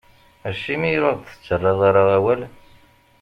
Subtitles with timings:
[0.49, 2.41] Acimi ur aɣ-d-tettarraḍ ara awal?